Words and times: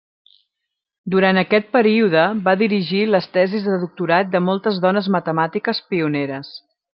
Durant 1.15 1.39
aquest 1.41 1.67
període 1.75 2.23
va 2.47 2.55
dirigir 2.61 3.03
les 3.17 3.27
tesis 3.37 3.69
de 3.71 3.77
doctorat 3.85 4.33
de 4.37 4.43
moltes 4.47 4.81
dones 4.87 5.11
matemàtiques 5.19 5.85
pioneres. 5.93 6.53